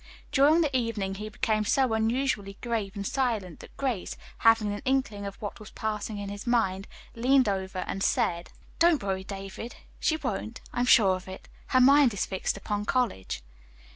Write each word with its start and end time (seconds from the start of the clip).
During 0.31 0.61
the 0.61 0.75
evening 0.75 1.13
he 1.13 1.29
became 1.29 1.63
so 1.63 1.93
unusually 1.93 2.57
grave 2.61 2.95
and 2.95 3.05
silent 3.05 3.59
that 3.59 3.77
Grace, 3.77 4.17
having 4.39 4.73
an 4.73 4.81
inkling 4.83 5.27
of 5.27 5.39
what 5.39 5.59
was 5.59 5.69
passing 5.69 6.17
in 6.17 6.27
his 6.29 6.47
mind, 6.47 6.87
leaned 7.13 7.47
over 7.47 7.83
and 7.85 8.01
said: 8.01 8.49
"Don't 8.79 9.03
worry, 9.03 9.23
David, 9.23 9.75
she 9.99 10.17
won't. 10.17 10.59
I 10.73 10.79
am 10.79 10.87
sure 10.87 11.15
of 11.17 11.27
it. 11.27 11.47
Her 11.67 11.79
mind 11.81 12.15
is 12.15 12.25
fixed 12.25 12.57
upon 12.57 12.85
college." 12.85 13.43